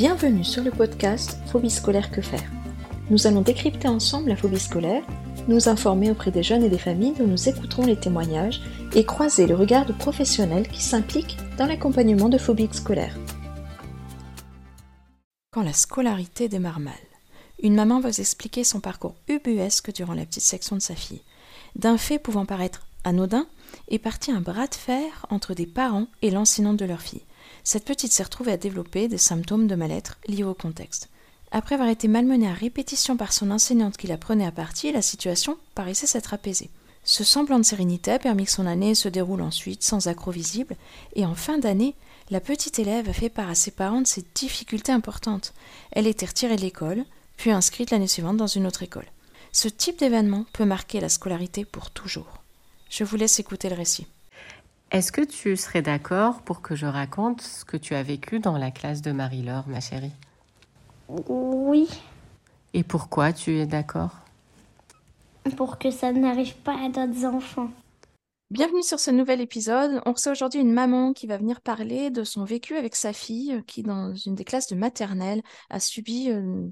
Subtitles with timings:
[0.00, 2.50] Bienvenue sur le podcast Phobie scolaire que faire.
[3.10, 5.04] Nous allons décrypter ensemble la phobie scolaire,
[5.46, 8.62] nous informer auprès des jeunes et des familles dont nous écouterons les témoignages
[8.94, 13.14] et croiser le regard de professionnels qui s'impliquent dans l'accompagnement de phobies scolaires.
[15.50, 16.94] Quand la scolarité démarre mal,
[17.62, 21.20] une maman va expliquer son parcours ubuesque durant la petite section de sa fille.
[21.76, 23.46] D'un fait pouvant paraître anodin,
[23.88, 27.22] est parti un bras de fer entre des parents et l'enseignante de leur fille.
[27.64, 31.08] Cette petite s'est retrouvée à développer des symptômes de mal-être liés au contexte.
[31.52, 35.02] Après avoir été malmenée à répétition par son enseignante qui la prenait à partie, la
[35.02, 36.70] situation paraissait s'être apaisée.
[37.02, 40.76] Ce semblant de sérénité a permis que son année se déroule ensuite sans accroc visible,
[41.16, 41.94] et en fin d'année,
[42.30, 45.52] la petite élève fait part à ses parents de ses difficultés importantes.
[45.90, 47.04] Elle était retirée de l'école,
[47.36, 49.06] puis inscrite l'année suivante dans une autre école.
[49.50, 52.42] Ce type d'événement peut marquer la scolarité pour toujours.
[52.90, 54.06] Je vous laisse écouter le récit.
[54.90, 58.58] Est-ce que tu serais d'accord pour que je raconte ce que tu as vécu dans
[58.58, 60.10] la classe de Marie-Laure, ma chérie?
[61.28, 61.88] Oui.
[62.74, 64.10] Et pourquoi tu es d'accord?
[65.56, 67.70] Pour que ça n'arrive pas à d'autres enfants.
[68.50, 70.02] Bienvenue sur ce nouvel épisode.
[70.06, 73.62] On reçoit aujourd'hui une maman qui va venir parler de son vécu avec sa fille
[73.68, 76.66] qui, dans une des classes de maternelle, a subi euh,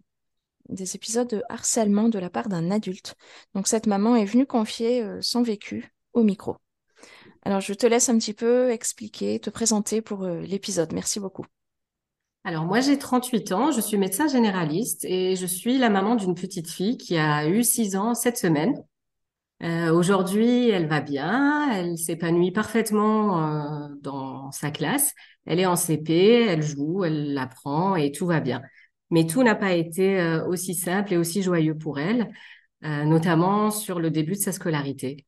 [0.69, 3.15] des épisodes de harcèlement de la part d'un adulte.
[3.55, 6.57] Donc cette maman est venue confier euh, son vécu au micro.
[7.43, 10.93] Alors, je te laisse un petit peu expliquer, te présenter pour euh, l'épisode.
[10.93, 11.47] Merci beaucoup.
[12.45, 16.35] Alors, moi, j'ai 38 ans, je suis médecin généraliste et je suis la maman d'une
[16.35, 18.75] petite fille qui a eu 6 ans cette semaine.
[19.63, 25.15] Euh, Aujourd'hui, elle va bien, elle s'épanouit parfaitement euh, dans sa classe.
[25.47, 28.63] Elle est en CP, elle joue, elle apprend et tout va bien.
[29.11, 32.31] Mais tout n'a pas été aussi simple et aussi joyeux pour elle,
[32.83, 35.25] notamment sur le début de sa scolarité.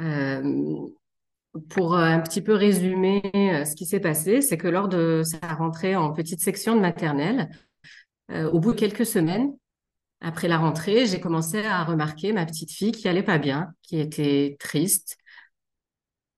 [0.00, 0.88] Euh,
[1.70, 5.54] pour un petit peu résumer euh, ce qui s'est passé, c'est que lors de sa
[5.54, 7.48] rentrée en petite section de maternelle,
[8.30, 9.52] euh, au bout de quelques semaines,
[10.20, 14.00] après la rentrée, j'ai commencé à remarquer ma petite fille qui allait pas bien, qui
[14.00, 15.16] était triste,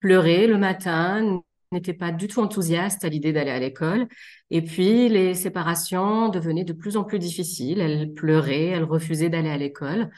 [0.01, 1.41] pleurait le matin,
[1.73, 4.09] n'était pas du tout enthousiaste à l'idée d'aller à l'école.
[4.51, 7.81] Et puis, les séparations devenaient de plus en plus difficiles.
[7.81, 10.11] Elle pleurait, elle refusait d'aller à l'école.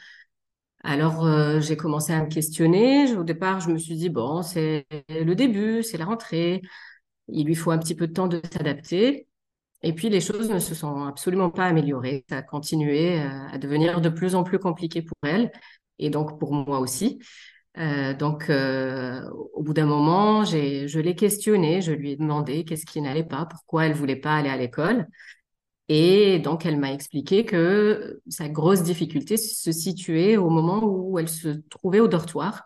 [0.83, 3.15] Alors, euh, j'ai commencé à me questionner.
[3.15, 6.61] Au départ, je me suis dit, bon, c'est le début, c'est la rentrée.
[7.27, 9.27] Il lui faut un petit peu de temps de s'adapter.
[9.83, 12.25] Et puis, les choses ne se sont absolument pas améliorées.
[12.29, 15.51] Ça a continué euh, à devenir de plus en plus compliqué pour elle
[15.99, 17.19] et donc pour moi aussi.
[17.77, 18.49] Euh, donc,
[19.53, 23.45] au bout d'un moment, je l'ai questionnée, je lui ai demandé qu'est-ce qui n'allait pas,
[23.45, 25.07] pourquoi elle voulait pas aller à l'école.
[25.93, 31.27] Et donc, elle m'a expliqué que sa grosse difficulté se situait au moment où elle
[31.27, 32.63] se trouvait au dortoir.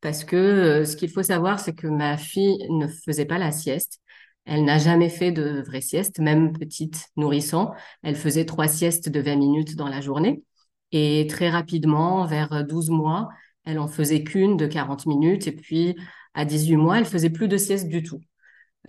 [0.00, 3.50] Parce que euh, ce qu'il faut savoir, c'est que ma fille ne faisait pas la
[3.50, 3.98] sieste.
[4.44, 7.72] Elle n'a jamais fait de vraie sieste, même petite nourrisson.
[8.04, 10.44] Elle faisait trois siestes de 20 minutes dans la journée.
[10.92, 13.30] Et très rapidement, vers 12 mois,
[13.64, 15.48] elle en faisait qu'une de 40 minutes.
[15.48, 15.96] Et puis,
[16.34, 18.20] à 18 mois, elle faisait plus de sieste du tout.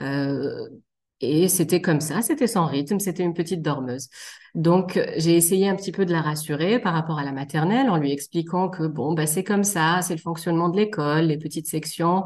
[0.01, 0.69] Euh,
[1.21, 4.09] et c'était comme ça, c'était sans rythme, c'était une petite dormeuse.
[4.55, 7.97] Donc, j'ai essayé un petit peu de la rassurer par rapport à la maternelle en
[7.97, 11.67] lui expliquant que, bon, bah, c'est comme ça, c'est le fonctionnement de l'école, les petites
[11.67, 12.23] sections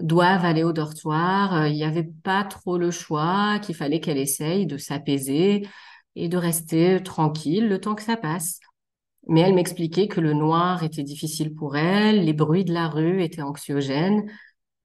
[0.00, 4.18] doivent aller au dortoir, euh, il n'y avait pas trop le choix, qu'il fallait qu'elle
[4.18, 5.66] essaye de s'apaiser
[6.16, 8.60] et de rester tranquille le temps que ça passe.
[9.28, 13.22] Mais elle m'expliquait que le noir était difficile pour elle, les bruits de la rue
[13.22, 14.30] étaient anxiogènes,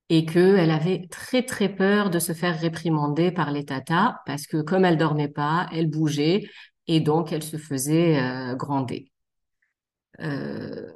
[0.10, 4.62] et qu'elle avait très très peur de se faire réprimander par les tatas parce que
[4.62, 6.48] comme elle dormait pas, elle bougeait
[6.88, 9.12] et donc elle se faisait euh, gronder.
[10.22, 10.92] Euh,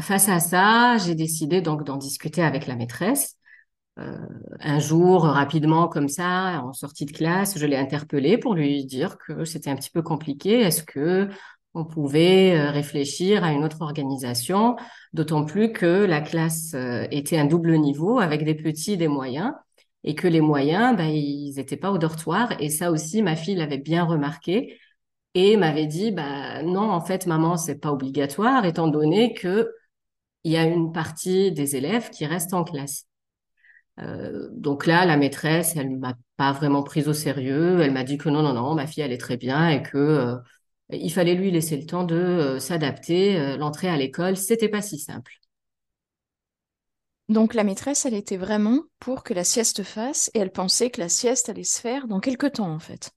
[0.00, 3.36] face à ça, j'ai décidé donc d'en discuter avec la maîtresse.
[3.98, 4.18] Euh,
[4.60, 9.18] un jour, rapidement comme ça, en sortie de classe, je l'ai interpellée pour lui dire
[9.18, 10.60] que c'était un petit peu compliqué.
[10.60, 11.28] Est-ce que
[11.74, 14.76] on pouvait euh, réfléchir à une autre organisation,
[15.12, 19.08] d'autant plus que la classe euh, était un double niveau avec des petits et des
[19.08, 19.52] moyens,
[20.04, 22.52] et que les moyens, ben, ils n'étaient pas au dortoir.
[22.60, 24.78] Et ça aussi, ma fille l'avait bien remarqué
[25.34, 29.70] et m'avait dit, bah, non, en fait, maman, c'est pas obligatoire, étant donné que
[30.44, 33.06] il y a une partie des élèves qui restent en classe.
[34.00, 37.80] Euh, donc là, la maîtresse, elle m'a pas vraiment prise au sérieux.
[37.80, 40.36] Elle m'a dit que non, non, non, ma fille, elle est très bien et que
[40.90, 43.38] il fallait lui laisser le temps de euh, s'adapter.
[43.38, 45.32] Euh, l'entrée à l'école, c'était pas si simple.
[47.28, 51.00] Donc la maîtresse, elle était vraiment pour que la sieste fasse et elle pensait que
[51.00, 53.12] la sieste allait se faire dans quelques temps en fait.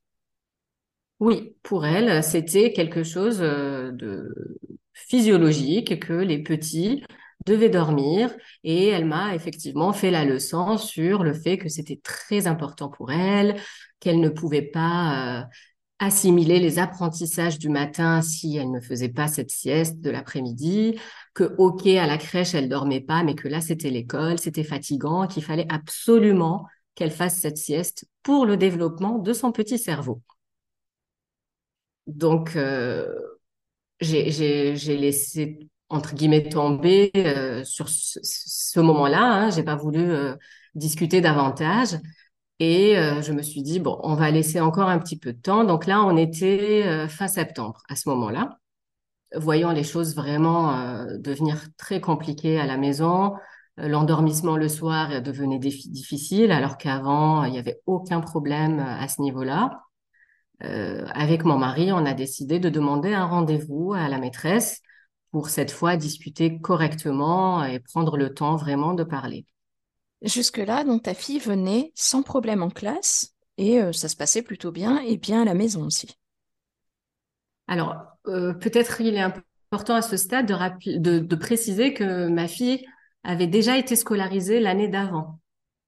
[1.19, 4.57] Oui, pour elle, c'était quelque chose euh, de
[4.93, 7.03] physiologique que les petits
[7.45, 8.33] devaient dormir
[8.63, 13.11] et elle m'a effectivement fait la leçon sur le fait que c'était très important pour
[13.11, 13.55] elle
[13.99, 15.47] qu'elle ne pouvait pas
[15.99, 20.99] assimiler les apprentissages du matin si elle ne faisait pas cette sieste de l'après-midi,
[21.33, 25.27] que ok à la crèche elle dormait pas, mais que là c'était l'école, c'était fatigant,
[25.27, 30.21] qu'il fallait absolument qu'elle fasse cette sieste pour le développement de son petit cerveau.
[32.07, 33.07] Donc euh,
[33.99, 35.59] j'ai laissé
[35.89, 39.21] entre guillemets tomber euh, sur ce, moment-là.
[39.21, 40.35] Hein, j'ai pas voulu euh,
[40.75, 41.97] discuter davantage.
[42.59, 45.39] Et euh, je me suis dit, bon, on va laisser encore un petit peu de
[45.39, 45.63] temps.
[45.63, 48.57] Donc là, on était fin septembre à ce moment-là,
[49.35, 53.33] voyant les choses vraiment devenir très compliquées à la maison.
[53.77, 59.83] L'endormissement le soir devenait difficile, alors qu'avant, il n'y avait aucun problème à ce niveau-là.
[60.59, 64.81] avec mon mari, on a décidé de demander un rendez-vous à la maîtresse
[65.31, 69.45] pour cette fois discuter correctement et prendre le temps vraiment de parler.
[70.21, 74.71] Jusque-là, donc ta fille venait sans problème en classe et euh, ça se passait plutôt
[74.71, 76.17] bien et bien à la maison aussi.
[77.67, 77.97] Alors,
[78.27, 82.85] euh, peut-être il est important à ce stade de, préciser que ma fille
[83.23, 85.39] avait déjà été scolarisée l'année d'avant.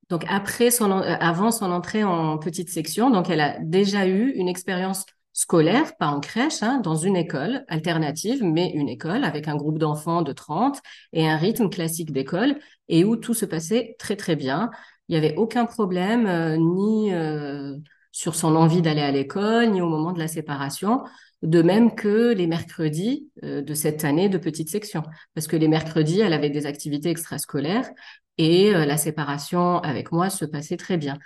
[0.10, 4.31] Donc après son, euh, avant son entrée en petite section, donc elle a déjà eu
[4.31, 5.06] une expérience
[5.39, 9.80] scolaire, pas en crèche, hein, dans une école alternative, mais une école avec un groupe
[9.80, 10.81] d'enfants de 30
[11.13, 12.57] et un rythme classique d'école
[12.89, 14.69] et où tout se passait très très bien.
[15.07, 17.74] Il n'y avait aucun problème, euh, ni euh,
[18.12, 21.03] sur son envie d'aller à l'école, ni au moment de la séparation,
[21.42, 25.03] de même que les mercredis euh, de cette année de petite section.
[25.35, 27.89] Parce que les mercredis, elle avait des activités extrascolaires
[28.38, 31.18] et la séparation avec moi se passait très bien.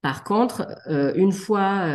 [0.00, 1.86] Par contre, une fois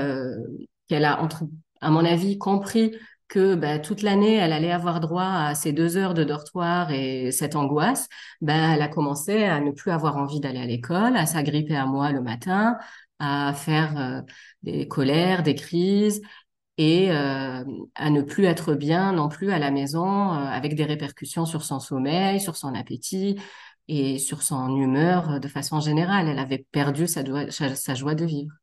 [0.87, 1.43] qu'elle a, entre,
[1.81, 2.95] à mon avis, compris
[3.27, 7.31] que bah, toute l'année, elle allait avoir droit à ces deux heures de dortoir et
[7.31, 8.07] cette angoisse,
[8.41, 11.85] bah, elle a commencé à ne plus avoir envie d'aller à l'école, à s'agripper à
[11.87, 12.77] moi le matin,
[13.19, 14.21] à faire euh,
[14.63, 16.21] des colères, des crises
[16.77, 17.63] et euh,
[17.95, 21.63] à ne plus être bien non plus à la maison euh, avec des répercussions sur
[21.63, 23.39] son sommeil, sur son appétit
[23.87, 26.27] et sur son humeur de façon générale.
[26.27, 27.23] Elle avait perdu sa
[27.95, 28.53] joie de vivre.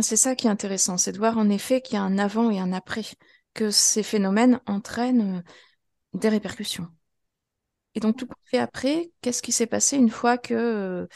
[0.00, 2.50] C'est ça qui est intéressant, c'est de voir en effet qu'il y a un avant
[2.50, 3.04] et un après,
[3.54, 6.86] que ces phénomènes entraînent euh, des répercussions.
[7.94, 11.06] Et donc tout fait après, qu'est-ce qui s'est passé une fois que euh,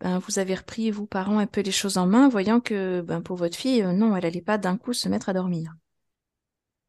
[0.00, 3.20] ben, vous avez repris, vous parents, un peu les choses en main, voyant que ben,
[3.22, 5.72] pour votre fille, euh, non, elle n'allait pas d'un coup se mettre à dormir?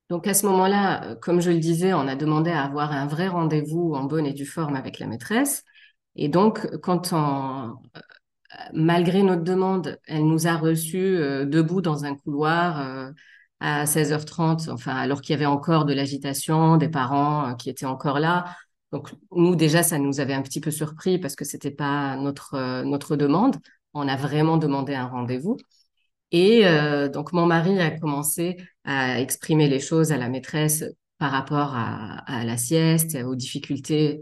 [0.09, 3.27] Donc à ce moment-là, comme je le disais, on a demandé à avoir un vrai
[3.27, 5.63] rendez-vous en bonne et due forme avec la maîtresse.
[6.15, 7.75] Et donc, quand on,
[8.73, 13.11] malgré notre demande, elle nous a reçus euh, debout dans un couloir euh,
[13.59, 17.85] à 16h30, enfin, alors qu'il y avait encore de l'agitation, des parents euh, qui étaient
[17.85, 18.55] encore là.
[18.91, 22.83] Donc, nous, déjà, ça nous avait un petit peu surpris parce que c'était pas notre,
[22.83, 23.57] notre demande.
[23.93, 25.57] On a vraiment demandé un rendez-vous.
[26.31, 26.63] Et
[27.13, 30.83] donc, mon mari a commencé à exprimer les choses à la maîtresse
[31.19, 34.21] par rapport à, à la sieste, aux difficultés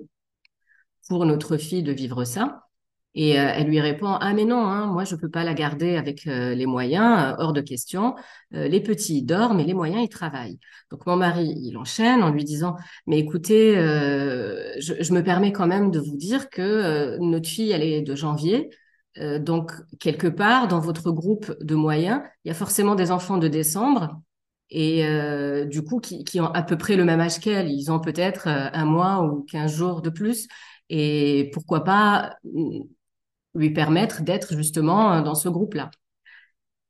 [1.07, 2.66] pour notre fille de vivre ça.
[3.17, 5.55] Et euh, elle lui répond Ah, mais non, hein, moi, je ne peux pas la
[5.55, 8.15] garder avec euh, les moyens, euh, hors de question.
[8.51, 10.59] les petits, ils dorment et les moyens, ils travaillent.
[10.91, 12.75] Donc, mon mari, il enchaîne en lui disant
[13.07, 17.83] Mais écoutez, je, je, me permets quand même de vous dire que notre fille, elle
[17.83, 18.69] est de janvier.
[19.39, 23.47] donc, quelque part, dans votre groupe de moyens, il y a forcément des enfants de
[23.47, 24.21] décembre
[24.69, 25.03] et
[25.65, 27.69] du coup, qui, qui, ont à peu près le même âge qu'elle.
[27.71, 30.47] Ils ont peut-être un mois ou quinze jours de plus.
[30.89, 32.35] Et pourquoi pas
[33.57, 35.91] lui permettre d'être justement euh, dans ce groupe-là.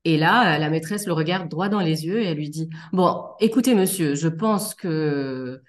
[0.05, 2.69] Et là, euh, la maîtresse le regarde droit dans les yeux et elle lui dit,
[2.93, 5.61] bon, écoutez, monsieur, je pense que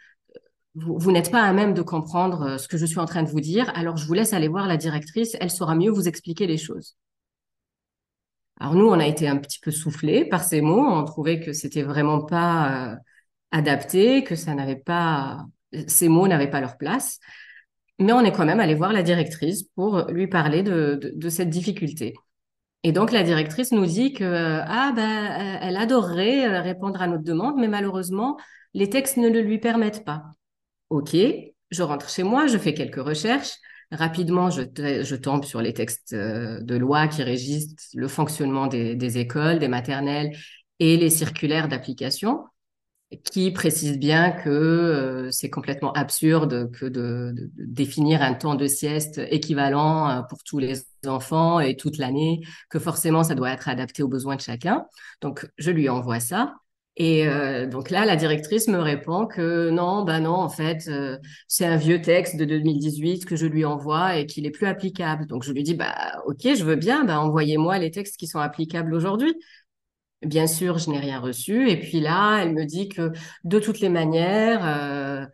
[0.74, 3.28] vous, n'êtes pas à même de comprendre euh, ce que je suis en train de
[3.28, 6.46] vous dire, alors je vous laisse aller voir la directrice, elle saura mieux vous expliquer
[6.46, 6.96] les choses.
[8.60, 11.52] Alors nous, on a été un petit peu soufflés par ces mots, on trouvait que
[11.52, 12.96] c'était vraiment pas
[13.52, 15.46] adapté, que ça n'avait pas,
[15.86, 17.20] ces mots n'avaient pas leur place.
[17.98, 22.14] Mais on est quand même allé voir la directrice pour lui parler de, cette difficulté.
[22.84, 27.24] Et donc la directrice nous dit que ah ben elle adorerait euh, répondre à notre
[27.24, 28.36] demande, mais malheureusement
[28.72, 30.22] les textes ne le lui permettent pas.
[30.88, 31.16] Ok,
[31.70, 33.56] je rentre chez moi, je fais quelques recherches.
[33.90, 39.58] Rapidement, je, tombe sur les textes euh, de loi qui régissent le fonctionnement des écoles,
[39.58, 40.36] des maternelles
[40.78, 42.44] et les circulaires d'application
[43.16, 49.18] qui précise bien que euh, c'est complètement absurde que de, définir un temps de sieste
[49.30, 54.02] équivalent euh, pour tous les enfants et toute l'année, que forcément ça doit être adapté
[54.02, 54.84] aux besoins de chacun.
[55.22, 56.54] Donc je lui envoie ça
[56.96, 60.90] Et euh, donc là, la directrice me répond que non, bah non, en fait,
[61.46, 65.26] c'est un vieux texte de 2018 que je lui envoie et qu'il est plus applicable.
[65.26, 65.94] Donc je lui dis, bah
[66.26, 69.34] ok, je veux bien, bah envoyez-moi les textes qui sont applicables aujourd'hui.
[70.22, 71.70] Bien sûr, je n'ai rien reçu.
[71.70, 73.12] Et puis là, elle me dit que
[73.44, 75.26] de toutes les manières, euh,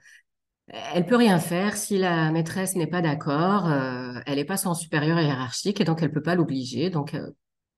[0.69, 3.69] elle peut rien faire si la maîtresse n'est pas d'accord.
[3.71, 6.91] Euh, elle n'est pas son supérieur hiérarchique et donc elle peut pas l'obliger.
[6.91, 7.31] Donc euh,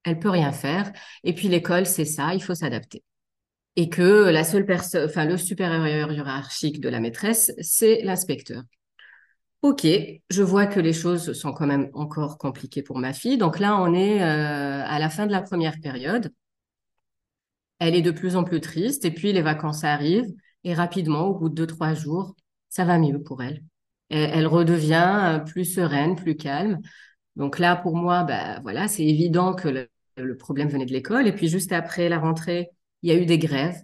[0.04, 0.92] elle peut rien faire.
[1.24, 3.04] Et puis l'école, c'est ça, il faut s'adapter.
[3.76, 8.62] Et que la seule personne, enfin le supérieur hiérarchique de la maîtresse, c'est l'inspecteur.
[9.62, 9.86] Ok,
[10.30, 13.38] je vois que les choses sont quand même encore compliquées pour ma fille.
[13.38, 16.30] Donc là, on est à la fin de la première période.
[17.78, 20.32] Elle est de plus en plus triste et puis les vacances arrivent
[20.66, 22.34] et rapidement, au bout de deux, trois jours,
[22.68, 23.62] ça va mieux pour elle.
[24.10, 26.80] Elle, redevient euh, plus sereine, plus calme.
[27.36, 31.28] Donc là, pour moi, bah, voilà, c'est évident que le, problème venait de l'école.
[31.28, 32.70] Et puis juste après la rentrée,
[33.02, 33.80] il y a eu des grèves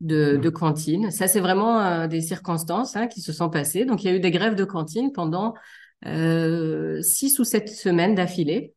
[0.00, 1.12] de, de cantine.
[1.12, 3.84] Ça, c'est vraiment euh, des circonstances hein, qui se sont passées.
[3.84, 5.54] Donc il y a eu des grèves de cantine pendant
[6.06, 8.73] euh, six ou sept semaines d'affilée.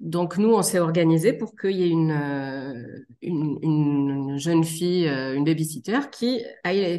[0.00, 5.06] Donc nous, on s'est organisé pour qu'il y ait une, euh, une, une, jeune fille,
[5.06, 6.42] une babysitter, qui,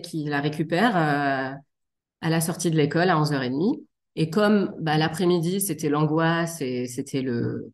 [0.04, 3.82] qui la récupère à la sortie de l'école à 11h30.
[4.16, 7.72] Et comme bah, l'après-midi, c'était l'angoisse et c'était le,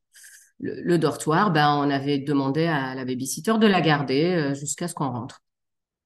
[0.97, 5.09] dortoir, bah, on avait demandé à la babysitter de la garder euh, jusqu'à ce qu'on
[5.09, 5.41] rentre.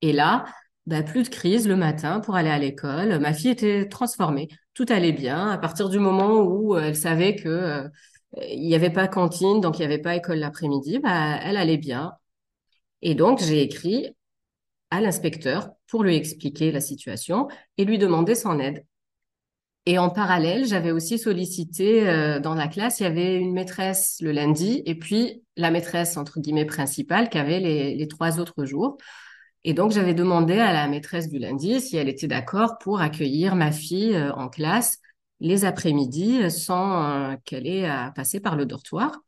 [0.02, 0.46] Et là,
[0.88, 3.20] bah, plus de crise le matin pour aller à l'école.
[3.20, 4.48] Ma fille était transformée.
[4.74, 7.88] Tout allait bien à partir du moment où euh, elle savait que euh,
[8.38, 11.00] il n'y avait pas cantine, donc il n'y avait pas école l'après-midi.
[11.00, 12.14] Bah, elle allait bien.
[13.02, 14.16] Et donc, j'ai écrit
[14.92, 17.48] à l'inspecteur pour lui expliquer la situation
[17.78, 18.86] et lui demander son aide.
[19.88, 24.18] Et en parallèle, j'avais aussi sollicité euh, dans la classe, il y avait une maîtresse
[24.22, 28.98] le lundi et puis la maîtresse entre guillemets principale qui avait les, trois autres jours.
[29.64, 33.56] Et donc j'avais demandé à la maîtresse du lundi si elle était d'accord pour accueillir
[33.56, 35.00] ma fille euh, en classe
[35.42, 39.20] les après-midi sans euh, qu'elle ait à passer par le dortoir.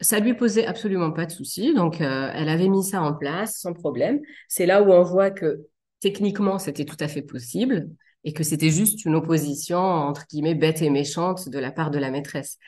[0.00, 3.60] Ça lui posait absolument pas de souci, donc euh, elle avait mis ça en place
[3.60, 4.20] sans problème.
[4.48, 5.66] C'est là où on voit que
[6.00, 7.88] techniquement c'était tout à fait possible
[8.24, 11.98] et que c'était juste une opposition entre guillemets bête et méchante de la part de
[11.98, 12.58] la maîtresse.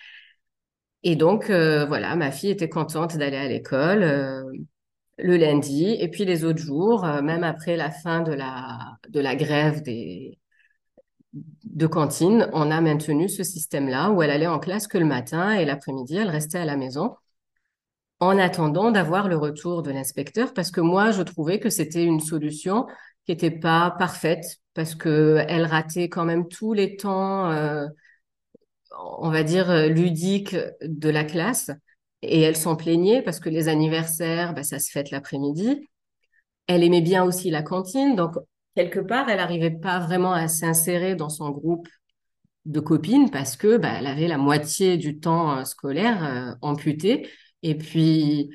[1.02, 4.42] Et donc euh, voilà, ma fille était contente d'aller à l'école euh,
[5.18, 8.78] le lundi et puis les autres jours, même après la fin de la
[9.08, 10.38] de la grève des
[11.64, 15.52] de cantine, on a maintenu ce système-là où elle allait en classe que le matin
[15.52, 17.14] et l'après-midi, elle restait à la maison
[18.20, 22.20] en attendant d'avoir le retour de l'inspecteur parce que moi, je trouvais que c'était une
[22.20, 22.86] solution
[23.24, 27.86] qui n'était pas parfaite parce que elle ratait quand même tous les temps, euh,
[29.18, 31.70] on va dire, ludiques de la classe
[32.22, 35.86] et elle s'en plaignait parce que les anniversaires, bah, ça se fête l'après-midi.
[36.66, 38.36] Elle aimait bien aussi la cantine, donc
[38.76, 41.88] quelque part, elle n'arrivait pas vraiment à s'insérer dans son groupe
[42.66, 47.28] de copines parce que bah, elle avait la moitié du temps euh, scolaire euh, amputé.
[47.62, 48.50] Et puis,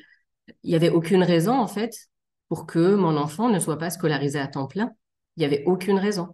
[0.64, 1.94] il n'y avait aucune raison, en fait,
[2.50, 4.92] pour que mon enfant ne soit pas scolarisé à temps plein.
[5.36, 6.34] Il n'y avait aucune raison.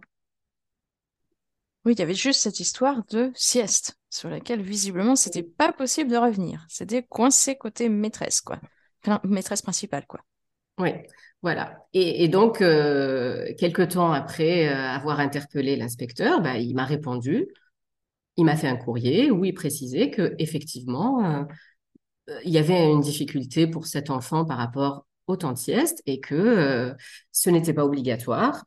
[1.84, 6.10] Oui, il y avait juste cette histoire de sieste sur laquelle visiblement c'était pas possible
[6.10, 6.66] de revenir.
[6.68, 8.60] C'était coincé côté maîtresse, quoi.
[9.02, 10.20] Enfin, maîtresse principale, quoi.
[10.78, 10.90] Oui,
[11.42, 11.86] voilà.
[11.92, 17.48] Et, donc, euh, quelques temps après euh, avoir interpellé l'inspecteur, bah, il m'a répondu.
[18.36, 21.44] Il m'a fait un courrier où il précisait que effectivement, euh,
[22.44, 26.20] il y avait une difficulté pour cet enfant par rapport au temps de sieste et
[26.20, 26.94] que
[27.32, 28.64] ce n'était pas obligatoire,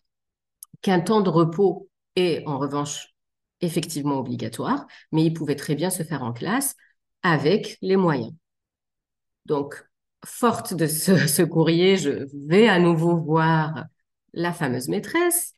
[0.81, 3.13] qu'un temps de repos est en revanche
[3.61, 6.75] effectivement obligatoire, mais il pouvait très bien se faire en classe
[7.23, 8.33] avec les moyens.
[9.45, 9.83] Donc,
[10.25, 13.85] forte de ce, courrier, je vais à nouveau voir
[14.33, 15.55] la fameuse maîtresse.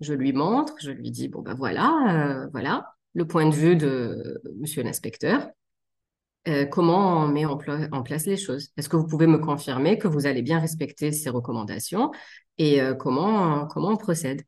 [0.00, 3.76] Je lui montre, je lui dis bon ben voilà, euh, voilà le point de vue
[3.76, 5.48] de Monsieur l'inspecteur.
[6.46, 8.70] Euh, comment on met en, place les choses?
[8.76, 12.10] Est-ce que vous pouvez me confirmer que vous allez bien respecter ces recommandations
[12.58, 14.42] et euh, comment comment on procède?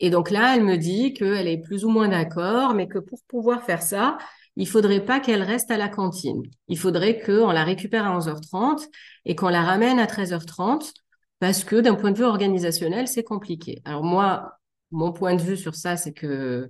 [0.00, 3.20] Et donc là, elle me dit qu'elle est plus ou moins d'accord, mais que pour
[3.26, 4.18] pouvoir faire ça,
[4.58, 6.42] il faudrait pas qu'elle reste à la cantine.
[6.66, 8.88] Il faudrait qu'on la récupère à 11h30
[9.24, 10.92] et qu'on la ramène à 13h30
[11.38, 13.80] parce que d'un point de vue organisationnel, c'est compliqué.
[13.84, 14.58] Alors moi,
[14.90, 16.68] mon point de vue sur ça, c'est que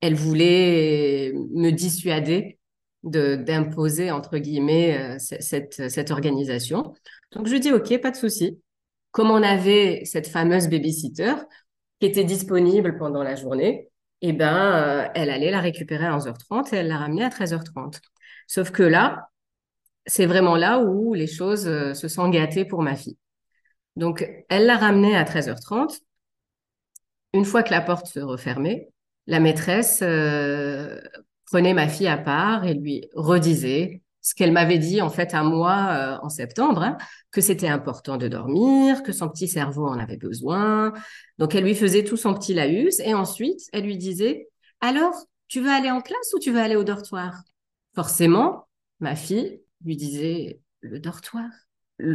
[0.00, 2.60] elle voulait me dissuader
[3.02, 6.94] de d'imposer entre guillemets euh, cette, cette organisation.
[7.32, 8.60] Donc je dis ok, pas de souci.
[9.10, 11.34] Comme on avait cette fameuse babysitter
[11.98, 13.90] qui était disponible pendant la journée,
[14.22, 18.00] eh ben, euh, elle allait la récupérer à 11h30 et elle l'a ramenée à 13h30.
[18.46, 19.30] Sauf que là,
[20.06, 23.18] c'est vraiment là où les choses euh, se sont gâtées pour ma fille.
[23.96, 26.00] Donc, elle l'a ramenée à 13h30.
[27.32, 28.88] Une fois que la porte se refermait,
[29.26, 31.00] la maîtresse euh,
[31.46, 35.42] prenait ma fille à part et lui redisait ce qu'elle m'avait dit en fait à
[35.42, 36.98] moi euh, en septembre, hein,
[37.30, 40.92] que c'était important de dormir, que son petit cerveau en avait besoin.
[41.38, 44.48] Donc elle lui faisait tout son petit laïus et ensuite elle lui disait
[44.80, 45.14] alors
[45.48, 47.42] tu veux aller en classe ou tu veux aller au dortoir?
[47.94, 48.68] Forcément,
[49.00, 51.48] ma fille lui disait le dortoir.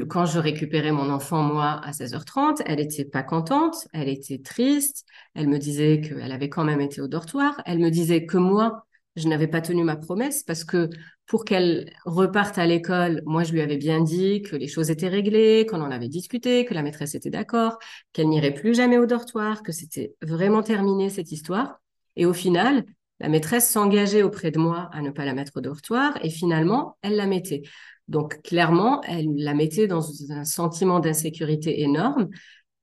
[0.10, 5.06] Quand je récupérais mon enfant, moi, à 16h30, elle était pas contente, elle était triste,
[5.36, 8.88] elle me disait qu'elle avait quand même été au dortoir, elle me disait que moi,
[9.16, 10.90] je n'avais pas tenu ma promesse parce que
[11.27, 15.10] pour qu'elle reparte à l'école, moi, je lui avais bien dit que les choses étaient
[15.10, 17.79] réglées, qu'on en avait discuté, que la maîtresse était d'accord,
[18.13, 21.82] qu'elle n'irait plus jamais au dortoir, que c'était vraiment terminé cette histoire.
[22.15, 22.86] Et au final,
[23.20, 26.98] la maîtresse s'engageait auprès de moi à ne pas la mettre au dortoir et finalement,
[27.01, 27.63] elle la mettait.
[28.08, 32.29] Donc, clairement, elle la mettait dans un sentiment d'insécurité énorme.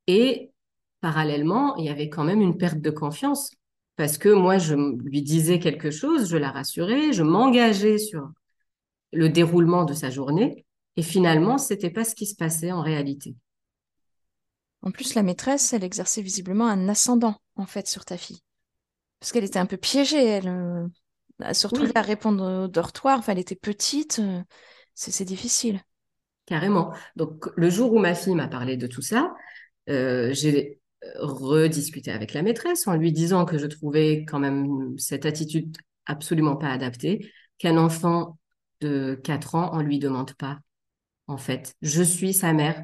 [0.07, 0.51] Et
[1.01, 3.51] parallèlement, il y avait quand même une perte de confiance.
[3.97, 8.31] Parce que moi, je lui disais quelque chose, je la rassurais, je m'engageais sur
[9.13, 10.65] le déroulement de sa journée.
[10.97, 13.35] Et finalement, c'était pas ce qui se passait en réalité.
[14.83, 18.41] En plus, la maîtresse, elle exerçait visiblement un ascendant, en fait, sur ta fille.
[19.21, 20.49] Parce qu'elle était un peu piégée, elle.
[20.49, 20.89] Euh,
[21.53, 23.19] se retrouver à répondre au dortoir.
[23.19, 24.19] Enfin, elle était petite.
[24.19, 24.43] Euh,
[24.95, 25.81] c'est difficile.
[26.47, 26.93] Carrément.
[27.17, 29.33] Donc, le jour où ma fille m'a parlé de tout ça,
[29.89, 30.81] euh, j'ai
[31.19, 36.57] rediscuté avec la maîtresse en lui disant que je trouvais quand même cette attitude absolument
[36.57, 38.39] pas adaptée, qu'un enfant
[38.81, 40.59] de 4 ans, on lui demande pas.
[41.27, 42.83] En fait, je suis sa mère,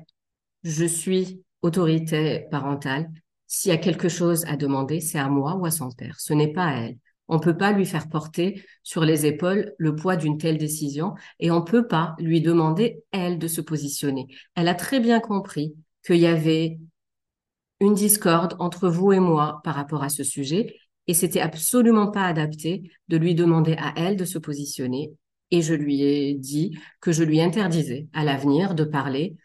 [0.62, 3.10] je suis autorité parentale.
[3.46, 6.20] S'il y a quelque chose à demander, c'est à moi ou à son père.
[6.20, 6.98] Ce n'est pas à elle.
[7.28, 11.14] On ne peut pas lui faire porter sur les épaules le poids d'une telle décision
[11.40, 14.26] et on ne peut pas lui demander, elle, de se positionner.
[14.54, 15.75] Elle a très bien compris
[16.06, 16.78] qu'il y avait
[17.80, 20.76] une discorde entre vous et moi par rapport à ce sujet
[21.08, 25.10] et c'était absolument pas adapté de lui demander à elle de se positionner.
[25.50, 29.36] Et je lui ai dit que je lui interdisais à l'avenir de parler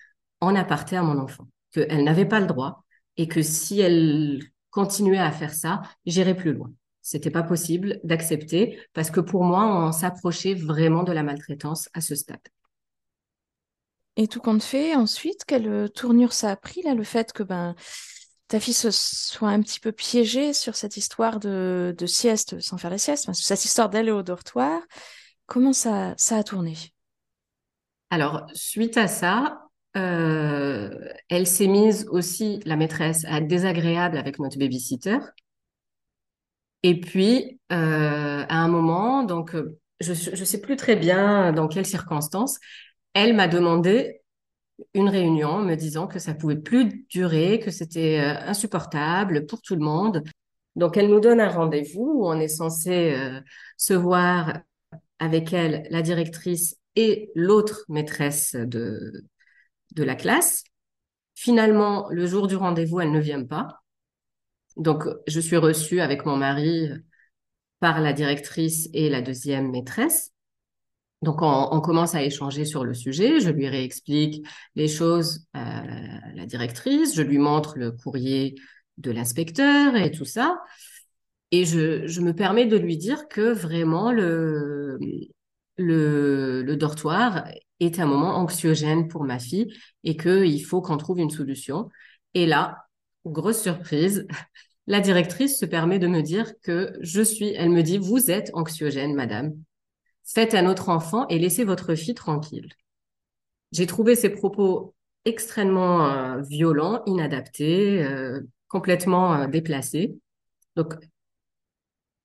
[0.41, 2.83] en aparté à mon enfant, qu'elle n'avait pas le droit
[3.15, 4.41] et que si elle
[4.71, 6.69] continuait à faire ça, j'irais plus loin.
[7.01, 12.01] C'était pas possible d'accepter parce que pour moi, on s'approchait vraiment de la maltraitance à
[12.01, 12.39] ce stade.
[14.17, 17.75] Et tout compte fait, ensuite, quelle tournure ça a pris, là, le fait que ben,
[18.47, 22.91] ta fille se soit un petit peu piégée sur cette histoire de, sieste sans faire
[22.91, 24.81] la sieste, cette histoire d'aller au dortoir.
[25.45, 26.75] Comment ça, a tourné?
[28.09, 29.63] Alors, suite à ça,
[29.97, 35.17] euh, elle s'est mise aussi, la maîtresse, à être désagréable avec notre babysitter.
[36.83, 41.67] Et puis, euh, à un moment, donc, euh, je ne sais plus très bien dans
[41.67, 42.59] quelles circonstances,
[43.13, 44.22] elle m'a demandé
[44.93, 49.75] une réunion me disant que ça pouvait plus durer, que c'était euh, insupportable pour tout
[49.75, 50.23] le monde.
[50.75, 53.15] Donc, elle nous donne un rendez-vous où on est censé
[53.77, 54.57] se voir
[55.19, 59.23] avec elle, la directrice et l'autre maîtresse de,
[59.93, 60.63] de la classe.
[61.35, 63.83] Finalement, le jour du rendez-vous, elle ne vient pas.
[64.77, 66.89] Donc, je suis reçue avec mon mari
[67.79, 70.32] par la directrice et la deuxième maîtresse.
[71.23, 73.39] Donc, on, commence à échanger sur le sujet.
[73.39, 75.83] Je lui réexplique les choses à
[76.35, 77.15] la directrice.
[77.15, 78.55] Je lui montre le courrier
[78.97, 80.59] de l'inspecteur et tout ça.
[81.51, 84.99] Et je, me permets de lui dire que vraiment le,
[85.77, 87.45] le, le dortoir
[87.79, 91.89] est un moment anxiogène pour ma fille et qu'il faut qu'on trouve une solution.
[92.33, 92.85] Et là,
[93.25, 94.27] grosse surprise,
[94.87, 98.51] la directrice se permet de me dire que je suis, elle me dit, vous êtes
[98.53, 99.53] anxiogène, madame.
[100.25, 102.69] Faites un autre enfant et laissez votre fille tranquille.
[103.71, 104.93] J'ai trouvé ces propos
[105.25, 110.15] extrêmement euh, violents, inadaptés, euh, complètement euh, déplacés.
[110.75, 110.93] Donc,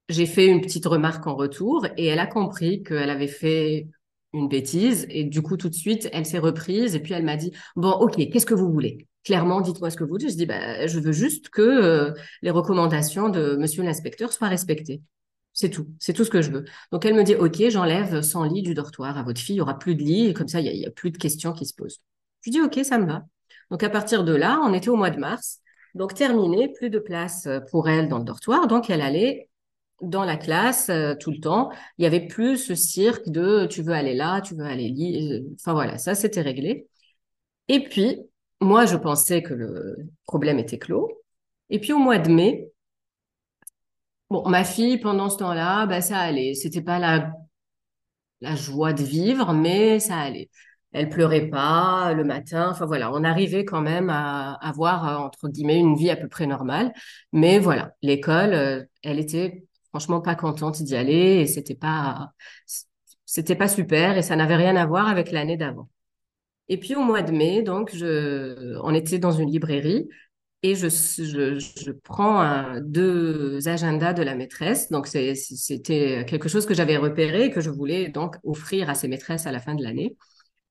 [0.09, 3.89] j'ai fait une petite remarque en retour et elle a compris qu'elle avait fait
[4.33, 7.37] une bêtise et du coup tout de suite elle s'est reprise et puis elle m'a
[7.37, 9.07] dit bon ok qu'est-ce que vous voulez?
[9.25, 13.31] Clairement dites-moi ce que vous voulez je dis bah je veux juste que les recommandations
[13.31, 15.03] de monsieur l'inspecteur soient respectées
[15.59, 18.45] c'est tout c'est tout ce que je veux donc elle me dit ok j'enlève 100
[18.45, 20.77] lits du dortoir à votre fille il y aura plus de lits comme ça il
[20.77, 22.01] y, a plus de questions qui se posent
[22.43, 23.25] je dis ok ça me va
[23.71, 25.61] donc à partir de là on était au mois de mars
[25.95, 29.49] donc terminé plus de place pour elle dans le dortoir donc elle allait
[30.01, 31.71] dans la classe euh, tout le temps.
[31.99, 35.41] Il y avait plus ce cirque de tu veux aller là, tu veux aller là.
[35.59, 36.87] Enfin voilà, ça c'était réglé.
[37.69, 38.21] Et puis,
[38.61, 41.11] moi, je pensais que le problème était clos.
[41.71, 42.71] Et puis au mois de mai,
[44.31, 46.55] bon, ma fille, pendant ce temps-là, bah, ça allait.
[46.55, 47.33] C'était pas la,
[48.41, 50.51] la joie de vivre, mais ça allait.
[50.93, 52.69] elle pleurait pas le matin.
[52.71, 56.29] Enfin voilà, on arrivait quand même à avoir euh, entre guillemets une vie à peu
[56.29, 56.93] près normale.
[57.33, 62.31] Mais voilà, l'école, euh, elle était franchement pas contente d'y aller et c'était pas
[63.27, 65.89] c'était pas super et ça n'avait rien à voir avec l'année d'avant.
[66.69, 70.09] Et puis au mois de mai, donc je, on était dans une librairie
[70.63, 74.91] et je, prends deux agendas de la maîtresse.
[74.91, 79.09] Donc c'était quelque chose que j'avais repéré et que je voulais donc offrir à ses
[79.09, 80.17] maîtresses à la fin de l'année.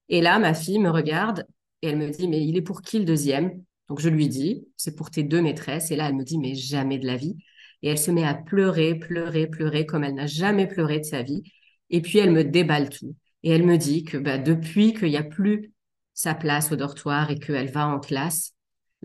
[0.09, 1.45] Et là, ma fille me regarde
[1.81, 3.63] et elle me dit, mais il est pour qui le deuxième?
[3.89, 5.91] Donc je lui dis, c'est pour tes deux maîtresses.
[5.91, 7.37] Et là, elle me dit, mais jamais de la vie.
[7.81, 11.21] Et elle se met à pleurer, pleurer, pleurer comme elle n'a jamais pleuré de sa
[11.23, 11.43] vie.
[11.89, 13.15] Et puis elle me déballe tout.
[13.43, 15.71] Et elle me dit que bah, depuis qu'il n'y a plus
[16.13, 18.53] sa place au dortoir et qu'elle va en classe,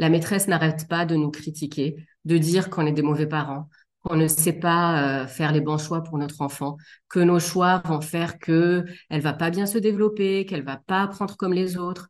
[0.02, 3.68] la maîtresse n'arrête pas de nous critiquer, de dire qu'on est des mauvais parents,
[4.02, 6.76] qu'on ne sait pas euh, faire les bons choix pour notre enfant,
[7.08, 11.02] que nos choix vont faire que elle va pas bien se développer, qu'elle va pas
[11.02, 12.08] apprendre comme les autres.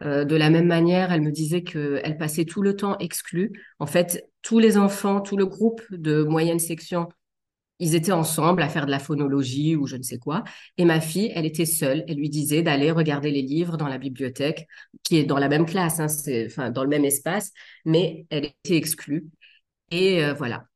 [0.00, 3.52] Euh, de la même manière, elle me disait qu'elle passait tout le temps exclue.
[3.78, 7.10] En fait, tous les enfants, tout le groupe de moyenne section,
[7.78, 10.44] ils étaient ensemble à faire de la phonologie ou je ne sais quoi.
[10.78, 12.04] Et ma fille, elle était seule.
[12.08, 14.66] Elle lui disait d'aller regarder les livres dans la bibliothèque,
[15.02, 16.06] qui est dans la même classe, hein,
[16.46, 17.52] enfin, dans le même espace,
[17.84, 19.26] mais elle était exclue.
[19.90, 20.66] Et euh, voilà.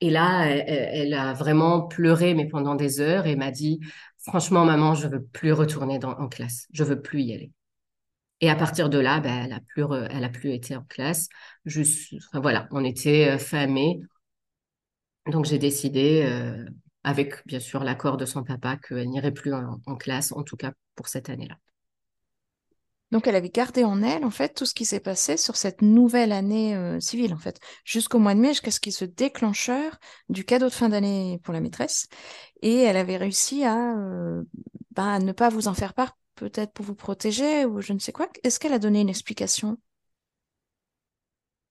[0.00, 3.80] Et là, elle, a vraiment pleuré, mais pendant des heures, et m'a dit,
[4.18, 6.68] franchement, maman, je veux plus retourner en classe.
[6.72, 7.52] Je veux plus y aller.
[8.40, 11.28] Et à partir de là, ben, elle a plus, elle a plus été en classe.
[11.66, 14.00] Enfin, voilà, on était euh, mai.
[15.28, 16.64] Donc j'ai décidé, euh,
[17.04, 20.72] avec bien sûr l'accord de son papa, qu'elle n'irait plus en, classe, en tout cas
[20.94, 21.56] pour cette année-là.
[23.10, 25.80] Donc elle avait gardé en elle, en fait, tout ce qui s'est passé sur cette
[25.80, 29.98] nouvelle année euh, civile, en fait, jusqu'au mois de mai, jusqu'à ce qu'il se déclencheur
[30.28, 32.08] du cadeau de fin d'année pour la maîtresse.
[32.60, 33.94] Et elle avait réussi à,
[34.92, 38.12] bah, ne pas vous en faire part peut-être pour vous protéger ou je ne sais
[38.12, 38.28] quoi.
[38.44, 39.78] Est-ce qu'elle a donné une explication?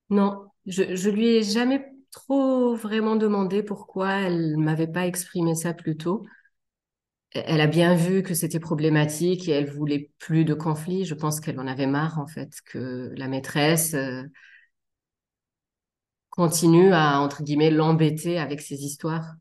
[0.10, 5.74] Non, je, je lui ai jamais trop vraiment demandé pourquoi elle m'avait pas exprimé ça
[5.74, 6.26] plus tôt.
[7.32, 11.06] Elle a bien vu que c'était problématique et elle voulait plus de conflits.
[11.06, 14.24] Je pense qu'elle en avait marre en fait que la maîtresse euh,
[16.30, 19.36] continue à entre guillemets l'embêter avec ses histoires.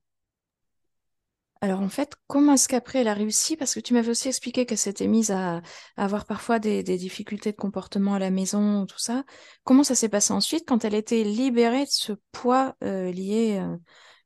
[1.62, 3.56] Alors en fait, comment est-ce qu'après elle a réussi?
[3.56, 5.62] Parce que tu m'avais aussi expliqué qu'elle s'était mise à,
[5.96, 9.24] avoir parfois des, difficultés de comportement à la maison, tout ça.
[9.64, 13.70] Comment ça s'est passé ensuite quand elle était libérée de ce poids euh, lié à
[13.70, 13.76] euh,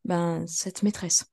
[0.05, 1.25] ben, cette maîtresse?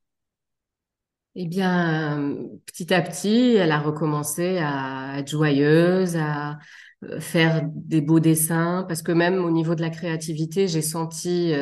[1.34, 6.58] Eh bien, petit à petit, elle a recommencé à être joyeuse, à
[7.04, 11.52] euh, faire des beaux dessins, parce que même au niveau de la créativité, j'ai senti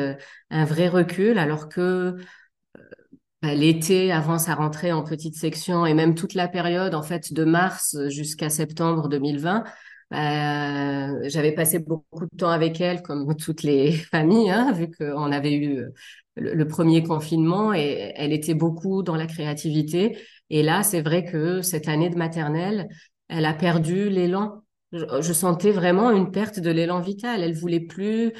[0.49, 2.17] un vrai recul, alors que
[3.55, 7.43] l'été avant sa rentrée en petite section et même toute la période en fait de
[7.43, 9.63] mars jusqu'à septembre 2020
[10.09, 15.31] bah, j'avais passé beaucoup de temps avec elle comme toutes les familles hein, vu qu'on
[15.31, 15.85] avait eu
[16.35, 20.17] le, premier confinement et elle était beaucoup dans la créativité.
[20.49, 22.87] Et là c'est vrai que cette année de maternelle
[23.27, 24.63] elle a perdu l'élan.
[24.93, 27.43] Je, sentais vraiment une perte de l'élan vital.
[27.43, 28.31] Elle voulait plus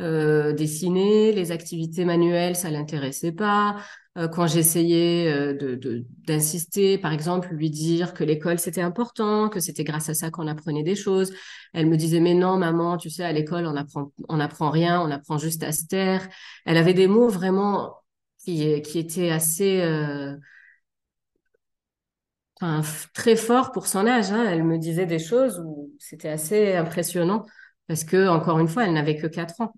[0.00, 3.76] euh, dessiner, les activités manuelles, ça l'intéressait pas.
[4.18, 9.58] Euh, quand j'essayais euh, de, d'insister, par exemple, lui dire que l'école c'était important, que
[9.58, 11.32] c'était grâce à ça qu'on apprenait des choses,
[11.72, 15.00] elle me disait mais non maman, tu sais à l'école on apprend on apprend rien,
[15.00, 16.28] on apprend juste à se taire.
[16.66, 17.94] Elle avait des mots vraiment
[18.44, 20.36] qui qui étaient assez euh,
[22.60, 22.82] enfin,
[23.14, 24.30] très forts pour son âge.
[24.32, 24.44] Hein.
[24.48, 27.44] Elle me disait des choses où c'était assez impressionnant
[27.88, 29.72] parce que encore une fois elle n'avait que quatre ans.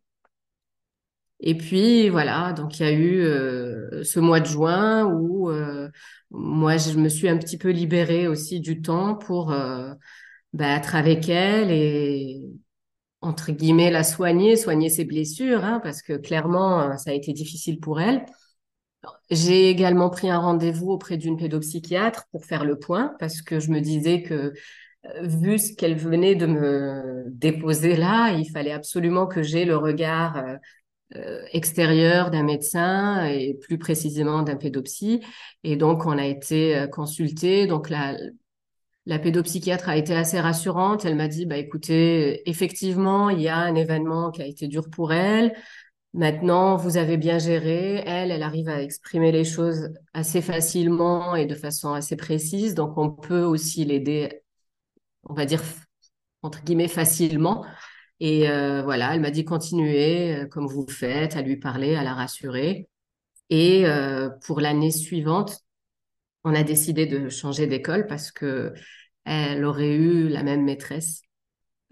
[1.46, 5.90] Et puis voilà, donc il y a eu euh, ce mois de juin où euh,
[6.30, 9.92] moi je me suis un petit peu libérée aussi du temps pour euh,
[10.54, 12.40] bah, être avec elle et
[13.20, 17.78] entre guillemets la soigner, soigner ses blessures, hein, parce que clairement ça a été difficile
[17.78, 18.24] pour elle.
[19.30, 23.70] J'ai également pris un rendez-vous auprès d'une pédopsychiatre pour faire le point, parce que je
[23.70, 24.54] me disais que
[25.20, 30.42] vu ce qu'elle venait de me déposer là, il fallait absolument que j'ai le regard
[31.16, 35.20] euh, extérieur d'un médecin et plus précisément d'un pédopsie.
[35.62, 37.66] Et donc, on a été euh, consulté.
[37.66, 38.16] Donc, la,
[39.06, 41.04] la pédopsychiatre a été assez rassurante.
[41.04, 44.90] Elle m'a dit, bah, écoutez, effectivement, il y a un événement qui a été dur
[44.90, 45.54] pour elle.
[46.14, 48.02] Maintenant, vous avez bien géré.
[48.06, 52.74] Elle, elle arrive à exprimer les choses assez facilement et de façon assez précise.
[52.74, 54.42] Donc, on peut aussi l'aider,
[55.24, 55.62] on va dire,
[56.42, 57.64] entre guillemets, facilement.
[58.20, 62.04] Et euh, voilà, elle m'a dit continuez euh, comme vous faites, à lui parler, à
[62.04, 62.88] la rassurer.
[63.50, 65.60] Et euh, pour l'année suivante,
[66.44, 68.72] on a décidé de changer d'école parce que
[69.24, 71.22] elle aurait eu la même maîtresse.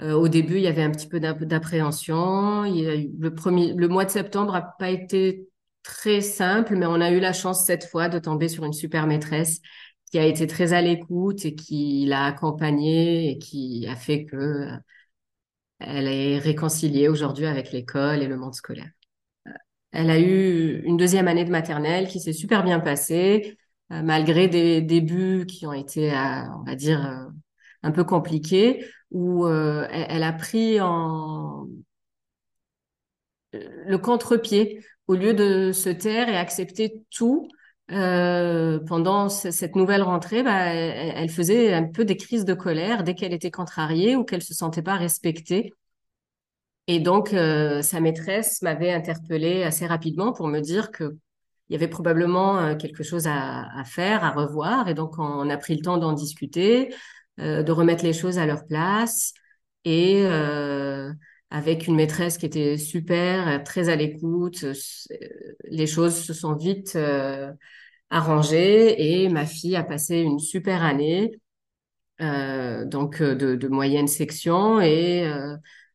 [0.01, 2.63] Au début, il y avait un petit peu d'appréhension.
[2.65, 5.49] Le premier, le mois de septembre a pas été
[5.83, 9.07] très simple, mais on a eu la chance cette fois de tomber sur une super
[9.07, 9.61] maîtresse
[10.11, 14.69] qui a été très à l'écoute et qui l'a accompagnée et qui a fait que
[15.87, 18.91] elle est réconciliée aujourd'hui avec l'école et le monde scolaire.
[19.47, 19.51] Euh,
[19.93, 23.59] elle a eu une deuxième année de maternelle qui s'est super bien passée,
[23.93, 27.31] euh, malgré des débuts qui ont été, on va dire,
[27.83, 30.79] un peu compliqués, où elle, a pris
[33.53, 37.49] le contre-pied au lieu de se taire et accepter tout.
[37.91, 43.15] Euh, pendant cette nouvelle rentrée, bah, elle, faisait un peu des crises de colère dès
[43.15, 45.73] qu'elle était contrariée ou qu'elle se sentait pas respectée.
[46.87, 51.17] Et donc, euh, sa maîtresse m'avait interpellée assez rapidement pour me dire que
[51.69, 54.89] il y avait probablement euh, quelque chose à, à, faire, à revoir.
[54.89, 56.95] Et donc, on a pris le temps d'en discuter,
[57.39, 59.33] de remettre les choses à leur place.
[59.85, 60.23] Et
[61.53, 64.65] avec une maîtresse qui était super, très à l'écoute.
[65.65, 67.53] Les choses se sont vite euh,
[68.11, 71.33] arrangées et ma fille a passé une super année,
[72.23, 74.81] euh, donc euh, de, moyenne section.
[74.81, 75.31] Et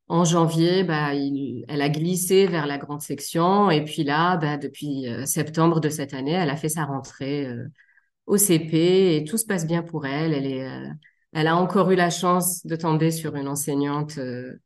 [0.09, 3.71] en janvier, bah, elle a glissé vers la grande section.
[3.71, 7.47] Et puis là, bah, depuis septembre de cette année, elle a fait sa rentrée
[8.27, 10.33] au CP et tout se passe bien pour elle.
[10.33, 10.67] Elle est,
[11.33, 14.59] elle a encore eu la chance de tomber sur une enseignante euh,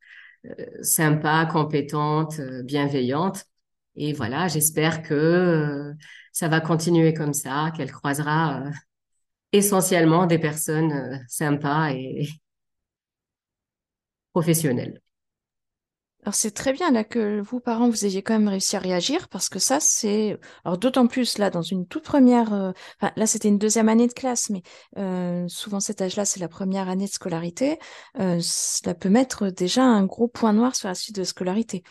[0.81, 3.45] sympa, compétente, euh, bienveillante.
[3.95, 5.93] Et voilà, j'espère que euh,
[6.33, 8.63] ça va continuer comme ça, qu'elle croisera
[9.53, 12.29] essentiellement des personnes sympas et
[14.33, 15.01] professionnelles.
[16.23, 19.27] Alors c'est très bien là que vous, parents, vous ayez quand même réussi à réagir
[19.29, 20.39] parce que ça, c'est...
[20.63, 22.53] Alors d'autant plus là, dans une toute première...
[22.53, 24.61] Euh, Enfin, là, c'était une deuxième année de classe, mais
[24.97, 27.79] euh, souvent cet âge-là, c'est la première année de scolarité.
[28.19, 31.81] Euh, cela peut mettre déjà un gros point noir sur la suite de scolarité.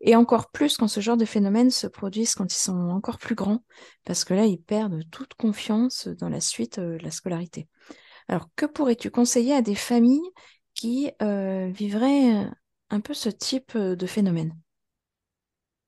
[0.00, 3.34] Et encore plus quand ce genre de phénomènes se produisent quand ils sont encore plus
[3.34, 3.64] grands,
[4.04, 7.66] parce que là, ils perdent toute confiance dans la suite de la scolarité.
[8.28, 10.30] Alors, que pourrais-tu conseiller à des familles
[10.74, 12.46] qui vivraient
[12.90, 14.56] un peu ce type euh, de phénomène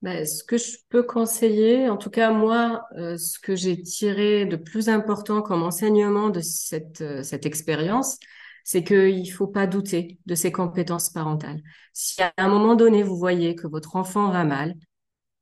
[0.00, 4.46] ben, ce que je peux conseiller, en tout cas moi, euh, ce que j'ai tiré
[4.46, 8.18] de plus important comme enseignement de cette, euh, cette expérience,
[8.64, 11.62] c'est qu'il ne faut pas douter de ses compétences parentales.
[11.92, 14.74] Si à un moment donné, vous voyez que votre enfant va mal,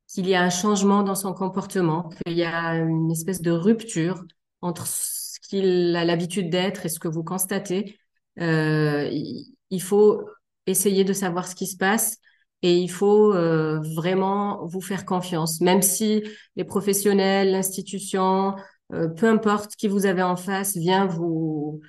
[0.06, 4.24] qu'il y a un changement dans son comportement, qu'il y a une espèce de rupture
[4.60, 7.98] entre ce qu'il a l'habitude d'être et ce que vous constatez,
[8.36, 10.22] il faut
[10.70, 12.18] essayer de savoir ce qui se passe
[12.62, 16.22] et il faut euh, vraiment vous faire confiance, même si
[16.56, 18.54] les professionnels, l'institution,
[18.92, 21.80] euh, peu importe qui vous avez en face, vient vous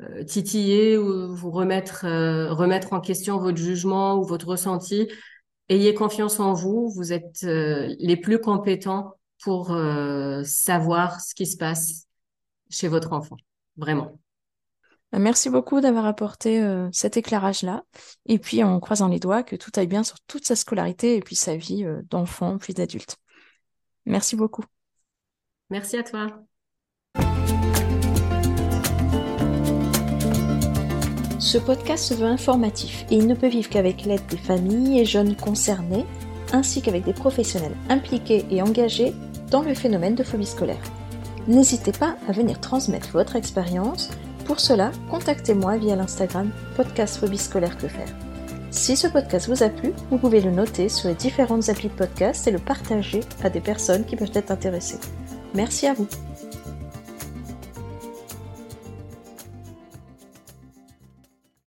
[0.00, 2.06] euh, titiller ou vous remettre
[2.50, 5.08] remettre en question votre jugement ou votre ressenti.
[5.68, 9.76] Ayez confiance en vous, vous êtes les plus compétents pour
[10.44, 12.06] savoir ce qui se passe
[12.70, 13.36] chez votre enfant,
[13.76, 14.23] vraiment.
[15.14, 17.84] Bah, merci beaucoup d'avoir apporté euh, cet éclairage-là.
[18.26, 21.20] Et puis, en croisant les doigts, que tout aille bien sur toute sa scolarité et
[21.20, 23.18] puis sa vie euh, d'enfant puis d'adulte.
[24.06, 24.64] Merci beaucoup.
[25.70, 26.26] Merci à toi.
[31.38, 35.04] Ce podcast se veut informatif et il ne peut vivre qu'avec l'aide des familles et
[35.04, 36.06] jeunes concernés,
[36.52, 39.14] ainsi qu'avec des professionnels impliqués et engagés
[39.52, 40.82] dans le phénomène de phobie scolaire.
[41.46, 44.10] N'hésitez pas à venir transmettre votre expérience
[44.44, 47.88] pour cela, contactez-moi via l'Instagram podcast scolaire que.
[48.70, 51.94] Si ce podcast vous a plu, vous pouvez le noter sur les différentes applis de
[51.94, 54.98] podcast et le partager à des personnes qui peuvent être intéressées.
[55.54, 56.08] Merci à vous.